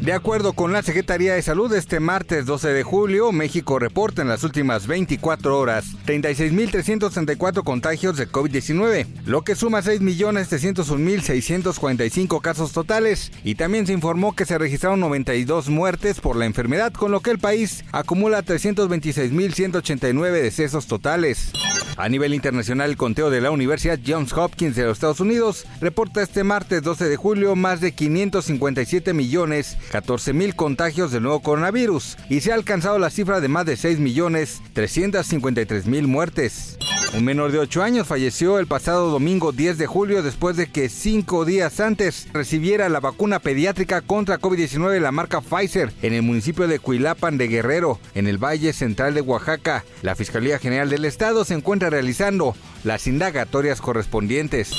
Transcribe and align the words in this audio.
De 0.00 0.12
acuerdo 0.12 0.52
con 0.52 0.72
la 0.72 0.82
Secretaría 0.82 1.34
de 1.34 1.42
Salud, 1.42 1.72
este 1.72 2.00
martes 2.00 2.44
12 2.44 2.68
de 2.68 2.82
julio, 2.82 3.32
México 3.32 3.78
reporta 3.78 4.20
en 4.20 4.28
las 4.28 4.44
últimas 4.44 4.86
24 4.86 5.58
horas 5.58 5.86
36.334 6.06 7.64
contagios 7.64 8.18
de 8.18 8.28
COVID-19, 8.28 9.06
lo 9.24 9.40
que 9.42 9.54
suma 9.54 9.80
6.701.645 9.80 12.42
casos 12.42 12.72
totales. 12.72 13.32
Y 13.42 13.54
también 13.54 13.86
se 13.86 13.94
informó 13.94 14.36
que 14.36 14.44
se 14.44 14.58
registraron 14.58 15.00
92 15.00 15.70
muertes 15.70 16.20
por 16.20 16.36
la 16.36 16.44
enfermedad, 16.44 16.92
con 16.92 17.10
lo 17.10 17.20
que 17.20 17.30
el 17.30 17.38
país 17.38 17.82
acumula 17.90 18.44
326.189 18.44 20.30
decesos 20.30 20.86
totales. 20.86 21.52
A 21.96 22.10
nivel 22.10 22.34
internacional, 22.34 22.90
el 22.90 22.96
conteo 22.98 23.30
de 23.30 23.40
la 23.40 23.50
Universidad 23.50 23.98
Johns 24.06 24.34
Hopkins 24.34 24.76
de 24.76 24.84
los 24.84 24.98
Estados 24.98 25.20
Unidos 25.20 25.64
reporta 25.80 26.22
este 26.22 26.44
martes 26.44 26.82
12 26.82 27.08
de 27.08 27.16
julio 27.16 27.56
más 27.56 27.80
de 27.80 27.92
557 27.92 29.14
millones 29.14 29.78
14 29.92 30.34
mil 30.34 30.54
contagios 30.54 31.10
del 31.10 31.22
nuevo 31.22 31.40
coronavirus 31.40 32.18
y 32.28 32.40
se 32.40 32.52
ha 32.52 32.54
alcanzado 32.54 32.98
la 32.98 33.08
cifra 33.08 33.40
de 33.40 33.48
más 33.48 33.64
de 33.64 33.76
6 33.76 33.98
millones 33.98 34.60
353 34.74 35.86
mil 35.86 36.06
muertes. 36.06 36.76
Un 37.16 37.24
menor 37.24 37.50
de 37.50 37.58
8 37.58 37.82
años 37.82 38.06
falleció 38.06 38.58
el 38.58 38.66
pasado 38.66 39.10
domingo 39.10 39.50
10 39.50 39.78
de 39.78 39.86
julio 39.86 40.22
después 40.22 40.54
de 40.58 40.66
que 40.66 40.90
cinco 40.90 41.46
días 41.46 41.80
antes 41.80 42.28
recibiera 42.34 42.90
la 42.90 43.00
vacuna 43.00 43.38
pediátrica 43.38 44.02
contra 44.02 44.38
COVID-19 44.38 44.90
de 44.90 45.00
la 45.00 45.12
marca 45.12 45.40
Pfizer 45.40 45.94
en 46.02 46.12
el 46.12 46.20
municipio 46.20 46.68
de 46.68 46.78
Cuilapan 46.78 47.38
de 47.38 47.48
Guerrero, 47.48 47.98
en 48.14 48.26
el 48.26 48.36
Valle 48.36 48.74
Central 48.74 49.14
de 49.14 49.22
Oaxaca. 49.22 49.82
La 50.02 50.14
Fiscalía 50.14 50.58
General 50.58 50.90
del 50.90 51.06
Estado 51.06 51.46
se 51.46 51.54
encuentra 51.54 51.88
realizando 51.88 52.54
las 52.84 53.06
indagatorias 53.06 53.80
correspondientes. 53.80 54.72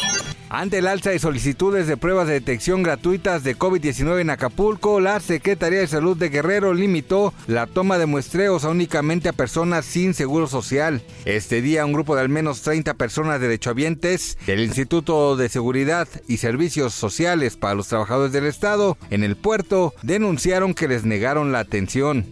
Ante 0.50 0.78
el 0.78 0.88
alza 0.88 1.10
de 1.10 1.20
solicitudes 1.20 1.88
de 1.88 1.98
pruebas 1.98 2.28
de 2.28 2.36
detección 2.36 2.82
gratuitas 2.82 3.44
de 3.44 3.58
COVID-19 3.58 4.22
en 4.22 4.30
Acapulco, 4.30 5.02
la 5.02 5.20
Secretaría 5.20 5.80
de 5.80 5.88
Salud 5.88 6.16
de 6.16 6.30
Guerrero 6.30 6.74
limitó 6.74 7.34
la 7.48 7.68
toma 7.68 7.98
de 7.98 8.06
muestreos 8.06 8.64
a 8.64 8.70
únicamente 8.70 9.28
a 9.28 9.34
personas 9.34 9.84
sin 9.84 10.14
seguro 10.14 10.48
social. 10.48 11.02
Este 11.26 11.62
día, 11.62 11.86
un 11.86 11.92
grupo 11.92 12.16
de 12.16 12.22
al 12.22 12.30
menos 12.30 12.62
30 12.62 12.94
personas 12.94 13.42
derechohabientes 13.42 14.38
del 14.48 14.62
Instituto 14.62 15.36
de 15.36 15.50
Seguridad 15.50 16.08
y 16.30 16.38
Servicios 16.38 16.94
Sociales 16.94 17.58
para 17.58 17.76
los 17.76 17.90
Trabajadores 17.90 18.32
del 18.32 18.46
Estado 18.46 18.98
en 19.10 19.26
el 19.26 19.36
puerto 19.36 19.94
denunciaron 20.02 20.74
que 20.74 20.88
les 20.88 21.04
negaron 21.04 21.52
la 21.52 21.60
atención. 21.60 22.26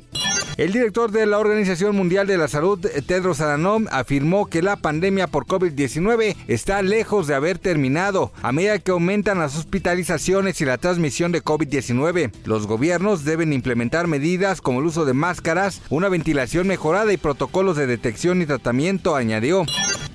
El 0.57 0.71
director 0.71 1.11
de 1.11 1.25
la 1.25 1.37
Organización 1.37 1.97
Mundial 1.97 2.27
de 2.27 2.37
la 2.37 2.47
Salud, 2.47 2.79
Tedros 3.05 3.41
Adhanom, 3.41 3.87
afirmó 3.91 4.45
que 4.45 4.61
la 4.61 4.77
pandemia 4.77 5.27
por 5.27 5.45
COVID-19 5.45 6.33
está 6.47 6.81
lejos 6.81 7.27
de 7.27 7.35
haber 7.35 7.59
terminado 7.59 8.31
a 8.41 8.53
medida 8.53 8.79
que 8.79 8.91
aumentan 8.91 9.39
las 9.39 9.57
hospitalizaciones 9.57 10.61
y 10.61 10.65
la 10.65 10.77
transmisión 10.77 11.33
de 11.33 11.43
COVID-19. 11.43 12.31
Los 12.45 12.67
gobiernos 12.67 13.25
deben 13.25 13.51
implementar 13.51 14.07
medidas 14.07 14.61
como 14.61 14.79
el 14.79 14.85
uso 14.85 15.03
de 15.03 15.13
máscaras, 15.13 15.81
una 15.89 16.07
ventilación 16.07 16.67
mejorada 16.67 17.11
y 17.11 17.17
protocolos 17.17 17.75
de 17.75 17.87
detección 17.87 18.41
y 18.41 18.45
tratamiento, 18.45 19.17
añadió. 19.17 19.65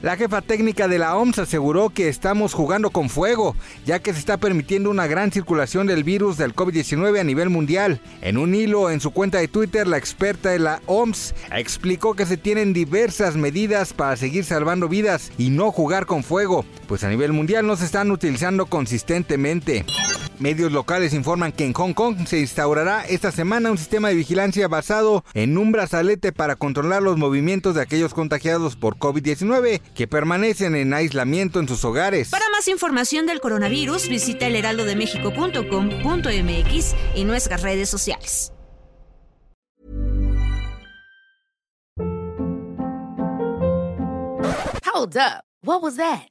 La 0.02 0.16
jefa 0.16 0.40
técnica 0.40 0.88
de 0.88 0.98
la 0.98 1.14
OMS 1.14 1.40
aseguró 1.40 1.90
que 1.90 2.08
estamos 2.08 2.54
jugando 2.54 2.88
con 2.88 3.10
fuego, 3.10 3.54
ya 3.84 3.98
que 3.98 4.14
se 4.14 4.18
está 4.18 4.38
permitiendo 4.38 4.88
una 4.88 5.06
gran 5.06 5.30
circulación 5.30 5.86
del 5.86 6.04
virus 6.04 6.38
del 6.38 6.54
COVID-19 6.54 7.20
a 7.20 7.24
nivel 7.24 7.50
mundial. 7.50 8.00
En 8.22 8.38
un 8.38 8.54
hilo 8.54 8.90
en 8.90 9.00
su 9.00 9.10
cuenta 9.10 9.36
de 9.38 9.48
Twitter, 9.48 9.86
la 9.86 9.98
experta 9.98 10.48
de 10.48 10.58
la 10.58 10.80
OMS 10.86 11.34
explicó 11.52 12.14
que 12.14 12.24
se 12.24 12.38
tienen 12.38 12.72
diversas 12.72 13.36
medidas 13.36 13.92
para 13.92 14.16
seguir 14.16 14.44
salvando 14.44 14.88
vidas 14.88 15.32
y 15.36 15.50
no 15.50 15.70
jugar 15.70 16.06
con 16.06 16.24
fuego, 16.24 16.64
pues 16.88 17.04
a 17.04 17.10
nivel 17.10 17.34
mundial 17.34 17.66
no 17.66 17.76
se 17.76 17.84
están 17.84 18.10
utilizando 18.10 18.64
consistentemente. 18.64 19.84
Medios 20.40 20.72
locales 20.72 21.12
informan 21.12 21.52
que 21.52 21.66
en 21.66 21.74
Hong 21.74 21.92
Kong 21.92 22.26
se 22.26 22.40
instaurará 22.40 23.04
esta 23.04 23.30
semana 23.30 23.70
un 23.70 23.76
sistema 23.76 24.08
de 24.08 24.14
vigilancia 24.14 24.68
basado 24.68 25.22
en 25.34 25.58
un 25.58 25.70
brazalete 25.70 26.32
para 26.32 26.56
controlar 26.56 27.02
los 27.02 27.18
movimientos 27.18 27.74
de 27.74 27.82
aquellos 27.82 28.14
contagiados 28.14 28.74
por 28.74 28.96
COVID-19 28.96 29.82
que 29.94 30.08
permanecen 30.08 30.76
en 30.76 30.94
aislamiento 30.94 31.60
en 31.60 31.68
sus 31.68 31.84
hogares. 31.84 32.30
Para 32.30 32.48
más 32.48 32.68
información 32.68 33.26
del 33.26 33.42
coronavirus, 33.42 34.08
visita 34.08 34.46
elheraldodemexico.com.mx 34.46 36.94
y 37.14 37.24
nuestras 37.24 37.60
redes 37.60 37.90
sociales. 37.90 38.54
Hold 44.90 45.18
up. 45.18 45.44
What 45.62 45.82
was 45.82 45.96
that? 45.96 46.30